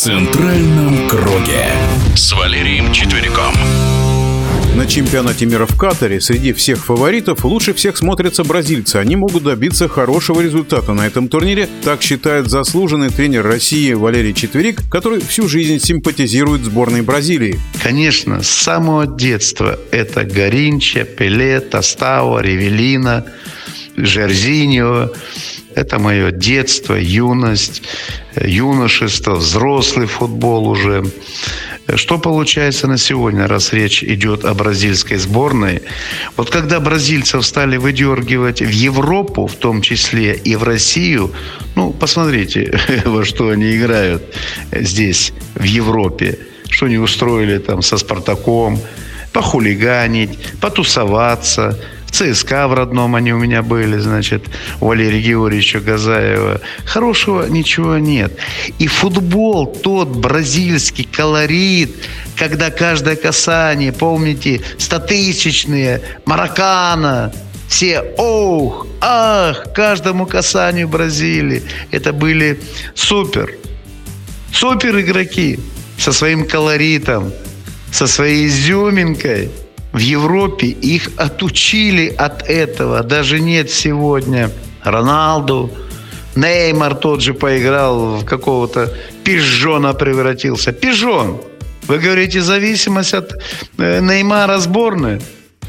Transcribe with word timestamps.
центральном 0.00 1.06
круге 1.10 1.66
с 2.16 2.32
Валерием 2.32 2.90
Четвериком. 2.90 3.52
На 4.74 4.86
чемпионате 4.86 5.44
мира 5.44 5.66
в 5.66 5.76
Катаре 5.76 6.22
среди 6.22 6.54
всех 6.54 6.82
фаворитов 6.86 7.44
лучше 7.44 7.74
всех 7.74 7.98
смотрятся 7.98 8.42
бразильцы. 8.42 8.96
Они 8.96 9.14
могут 9.14 9.42
добиться 9.42 9.90
хорошего 9.90 10.40
результата 10.40 10.94
на 10.94 11.06
этом 11.06 11.28
турнире, 11.28 11.68
так 11.84 12.00
считает 12.00 12.48
заслуженный 12.48 13.10
тренер 13.10 13.44
России 13.44 13.92
Валерий 13.92 14.32
Четверик, 14.32 14.80
который 14.90 15.20
всю 15.20 15.46
жизнь 15.50 15.78
симпатизирует 15.84 16.64
сборной 16.64 17.02
Бразилии. 17.02 17.60
Конечно, 17.82 18.42
с 18.42 18.48
самого 18.48 19.06
детства 19.06 19.78
это 19.90 20.24
Гаринча, 20.24 21.04
Пеле, 21.04 21.60
Тостао, 21.60 22.40
Ревелина, 22.40 23.26
Жерзиньо. 24.06 25.10
Это 25.74 25.98
мое 25.98 26.32
детство, 26.32 26.94
юность, 26.94 27.82
юношество, 28.36 29.36
взрослый 29.36 30.06
футбол 30.06 30.68
уже. 30.68 31.04
Что 31.94 32.18
получается 32.18 32.86
на 32.86 32.98
сегодня, 32.98 33.46
раз 33.46 33.72
речь 33.72 34.02
идет 34.02 34.44
о 34.44 34.54
бразильской 34.54 35.16
сборной? 35.16 35.82
Вот 36.36 36.50
когда 36.50 36.80
бразильцев 36.80 37.44
стали 37.44 37.76
выдергивать 37.76 38.60
в 38.60 38.68
Европу, 38.68 39.46
в 39.46 39.54
том 39.54 39.80
числе 39.80 40.34
и 40.34 40.56
в 40.56 40.62
Россию, 40.64 41.32
ну, 41.76 41.92
посмотрите, 41.92 42.78
во 43.04 43.24
что 43.24 43.50
они 43.50 43.76
играют 43.76 44.22
здесь, 44.72 45.32
в 45.54 45.62
Европе. 45.62 46.38
Что 46.68 46.86
они 46.86 46.98
устроили 46.98 47.58
там 47.58 47.82
со 47.82 47.96
«Спартаком», 47.96 48.80
похулиганить, 49.32 50.38
потусоваться– 50.60 51.78
ЦСКА 52.20 52.68
в 52.68 52.74
родном 52.74 53.14
они 53.14 53.32
у 53.32 53.38
меня 53.38 53.62
были, 53.62 53.96
значит, 53.96 54.44
у 54.80 54.88
Валерия 54.88 55.22
Георгиевича 55.22 55.80
Газаева. 55.80 56.60
Хорошего 56.84 57.46
ничего 57.46 57.96
нет. 57.96 58.36
И 58.78 58.86
футбол, 58.88 59.66
тот 59.66 60.08
бразильский 60.08 61.08
колорит, 61.10 61.94
когда 62.36 62.70
каждое 62.70 63.16
касание, 63.16 63.92
помните, 63.92 64.60
стотысячные, 64.76 66.02
маракана, 66.26 67.32
все 67.68 68.02
ох, 68.18 68.86
ах, 69.00 69.72
каждому 69.72 70.26
касанию 70.26 70.88
Бразилии. 70.88 71.62
Это 71.90 72.12
были 72.12 72.60
супер, 72.94 73.54
супер 74.52 75.00
игроки 75.00 75.58
со 75.96 76.12
своим 76.12 76.46
колоритом, 76.46 77.32
со 77.90 78.06
своей 78.06 78.46
изюминкой– 78.46 79.50
в 79.92 79.98
Европе 79.98 80.66
их 80.68 81.10
отучили 81.16 82.08
от 82.08 82.48
этого. 82.48 83.02
Даже 83.02 83.40
нет 83.40 83.70
сегодня 83.70 84.50
Роналду, 84.82 85.70
Неймар 86.36 86.94
тот 86.94 87.22
же 87.22 87.34
поиграл 87.34 88.18
в 88.18 88.24
какого-то 88.24 88.92
пижона 89.24 89.94
превратился. 89.94 90.72
Пижон! 90.72 91.40
Вы 91.86 91.98
говорите, 91.98 92.40
зависимость 92.40 93.14
от 93.14 93.32
э, 93.78 94.00
Неймара 94.00 94.58
сборной? 94.58 95.20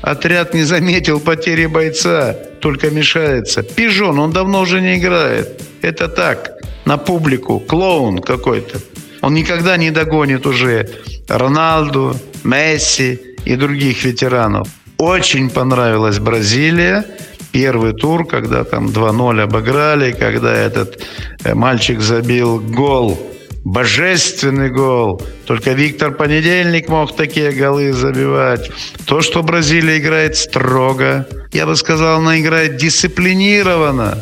Отряд 0.00 0.54
не 0.54 0.62
заметил 0.62 1.20
потери 1.20 1.66
бойца, 1.66 2.34
только 2.60 2.90
мешается. 2.90 3.62
Пижон, 3.62 4.18
он 4.18 4.32
давно 4.32 4.60
уже 4.60 4.80
не 4.80 4.96
играет. 4.96 5.62
Это 5.82 6.08
так, 6.08 6.52
на 6.84 6.96
публику, 6.96 7.60
клоун 7.60 8.20
какой-то. 8.20 8.78
Он 9.20 9.34
никогда 9.34 9.76
не 9.76 9.90
догонит 9.90 10.46
уже 10.46 10.88
Роналду, 11.28 12.16
Месси, 12.44 13.20
и 13.46 13.56
других 13.56 14.04
ветеранов. 14.04 14.68
Очень 14.98 15.48
понравилась 15.48 16.18
Бразилия. 16.18 17.04
Первый 17.52 17.92
тур, 17.92 18.26
когда 18.26 18.64
там 18.64 18.86
2-0 18.88 19.40
обыграли, 19.40 20.12
когда 20.12 20.54
этот 20.54 21.02
э, 21.44 21.54
мальчик 21.54 22.00
забил 22.00 22.60
гол, 22.60 23.18
божественный 23.64 24.70
гол. 24.70 25.22
Только 25.46 25.72
Виктор 25.72 26.10
Понедельник 26.12 26.88
мог 26.88 27.16
такие 27.16 27.52
голы 27.52 27.92
забивать. 27.92 28.70
То, 29.06 29.22
что 29.22 29.42
Бразилия 29.42 29.98
играет 29.98 30.36
строго, 30.36 31.26
я 31.52 31.66
бы 31.66 31.76
сказал, 31.76 32.18
она 32.18 32.38
играет 32.40 32.76
дисциплинированно. 32.76 34.18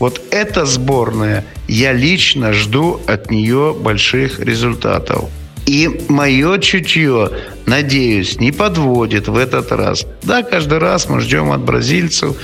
Вот 0.00 0.20
эта 0.30 0.66
сборная, 0.66 1.44
я 1.68 1.92
лично 1.92 2.52
жду 2.52 3.00
от 3.06 3.30
нее 3.30 3.76
больших 3.78 4.40
результатов. 4.40 5.30
И 5.66 6.04
мое 6.08 6.58
чутье, 6.58 7.30
надеюсь, 7.66 8.38
не 8.38 8.52
подводит 8.52 9.28
в 9.28 9.36
этот 9.36 9.72
раз. 9.72 10.06
Да, 10.22 10.42
каждый 10.42 10.78
раз 10.78 11.08
мы 11.08 11.20
ждем 11.20 11.52
от 11.52 11.62
бразильцев. 11.62 12.36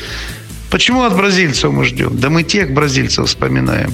Почему 0.70 1.02
от 1.02 1.16
бразильцев 1.16 1.72
мы 1.72 1.84
ждем? 1.84 2.16
Да 2.18 2.30
мы 2.30 2.42
тех 2.44 2.72
бразильцев 2.72 3.26
вспоминаем, 3.26 3.92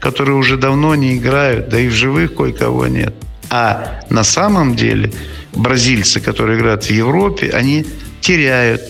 которые 0.00 0.36
уже 0.36 0.56
давно 0.56 0.94
не 0.94 1.16
играют, 1.16 1.68
да 1.68 1.78
и 1.78 1.88
в 1.88 1.92
живых 1.92 2.34
кое-кого 2.34 2.88
нет. 2.88 3.14
А 3.50 4.00
на 4.10 4.24
самом 4.24 4.74
деле 4.74 5.12
бразильцы, 5.52 6.20
которые 6.20 6.58
играют 6.58 6.84
в 6.84 6.90
Европе, 6.90 7.50
они 7.50 7.86
теряют 8.20 8.82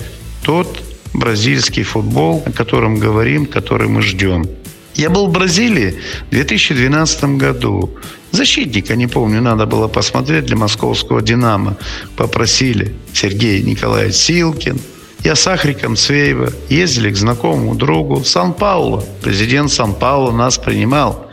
тот 0.42 0.82
бразильский 1.12 1.82
футбол, 1.82 2.42
о 2.46 2.52
котором 2.52 2.98
говорим, 2.98 3.46
который 3.46 3.88
мы 3.88 4.00
ждем. 4.00 4.46
Я 4.94 5.10
был 5.10 5.26
в 5.26 5.32
Бразилии 5.32 5.98
в 6.28 6.30
2012 6.30 7.24
году. 7.36 7.90
Защитника, 8.30 8.96
не 8.96 9.06
помню, 9.06 9.40
надо 9.40 9.66
было 9.66 9.88
посмотреть 9.88 10.46
для 10.46 10.56
московского 10.56 11.20
«Динамо». 11.20 11.76
Попросили 12.16 12.94
Сергей 13.12 13.62
Николаевич 13.62 14.14
Силкин. 14.16 14.80
Я 15.24 15.34
с 15.34 15.46
Ахриком 15.46 15.96
Цвеева 15.96 16.52
ездили 16.68 17.10
к 17.10 17.16
знакомому 17.16 17.74
другу 17.74 18.16
в 18.16 18.26
Сан-Пауло. 18.26 19.04
Президент 19.22 19.72
Сан-Пауло 19.72 20.30
нас 20.30 20.58
принимал. 20.58 21.28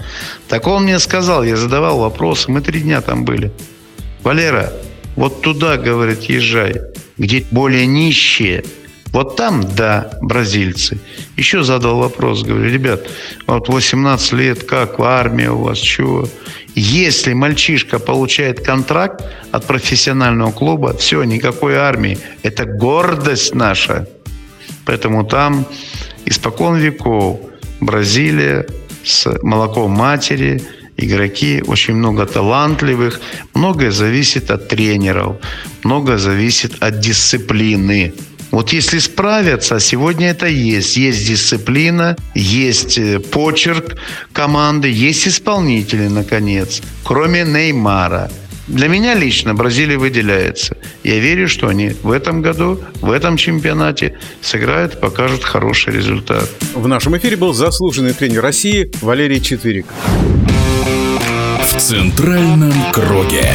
Так 0.48 0.68
он 0.68 0.84
мне 0.84 0.98
сказал, 1.00 1.44
я 1.44 1.56
задавал 1.56 2.00
вопросы, 2.00 2.52
мы 2.52 2.62
три 2.62 2.82
дня 2.82 3.02
там 3.02 3.26
были. 3.26 3.52
Валера, 4.24 4.74
вот 5.16 5.42
туда, 5.42 5.78
говорит, 5.78 6.24
езжай, 6.24 6.76
где 7.18 7.46
более 7.52 7.86
нищие– 7.86 8.64
вот 9.12 9.36
там, 9.36 9.64
да, 9.76 10.12
бразильцы. 10.22 11.00
Еще 11.36 11.64
задал 11.64 11.98
вопрос, 11.98 12.44
говорю, 12.44 12.72
ребят, 12.72 13.10
вот 13.46 13.68
18 13.68 14.34
лет, 14.34 14.64
как, 14.64 15.00
армия 15.00 15.52
у 15.52 15.64
вас, 15.64 15.78
чего? 15.78 16.28
Если 16.76 17.34
мальчишка 17.34 18.00
получает 18.00 18.62
контракт 18.62 19.22
от 19.52 19.66
профессионального 19.66 20.52
клуба, 20.52 20.96
все, 20.96 21.24
никакой 21.24 21.76
армии. 21.76 22.18
Это 22.44 22.66
гордость 22.66 23.54
наша. 23.54 24.08
Поэтому 24.86 25.26
там 25.26 25.66
испокон 26.26 26.78
веков 26.78 27.42
Бразилия 27.82 28.66
с 29.04 29.28
молоком 29.42 29.92
матери, 29.92 30.62
игроки, 30.96 31.64
очень 31.68 31.96
много 31.96 32.26
талантливых. 32.26 33.20
Многое 33.54 33.92
зависит 33.92 34.52
от 34.52 34.70
тренеров, 34.70 35.38
многое 35.84 36.18
зависит 36.18 36.82
от 36.82 37.00
дисциплины. 37.00 38.14
Вот 38.52 38.74
если 38.74 39.00
справятся, 39.00 39.80
сегодня 39.80 40.30
это 40.30 40.46
есть. 40.46 40.98
Есть 40.98 41.28
дисциплина, 41.28 42.18
есть 42.36 42.98
э, 42.98 43.20
почерк 43.20 43.98
команды, 44.34 44.92
есть 44.92 45.28
исполнители, 45.28 46.08
наконец. 46.08 46.82
Кроме 47.04 47.44
Неймара. 47.44 48.30
Для 48.68 48.88
меня 48.88 49.16
лично 49.16 49.54
Бразилия 49.54 49.98
выделяется. 49.98 50.78
Я 51.04 51.20
верю, 51.20 51.48
что 51.48 51.68
они 51.68 51.90
в 52.04 52.12
этом 52.12 52.42
году, 52.42 52.80
в 53.02 53.12
этом 53.12 53.36
чемпионате 53.38 54.18
сыграют, 54.42 55.00
покажут 55.00 55.44
хороший 55.44 55.94
результат. 55.94 56.50
В 56.74 56.88
нашем 56.88 57.18
эфире 57.18 57.38
был 57.38 57.54
заслуженный 57.54 58.14
тренер 58.14 58.42
России 58.42 58.92
Валерий 59.02 59.42
Четверик. 59.42 59.88
В 61.64 61.78
центральном 61.80 62.74
круге. 62.92 63.46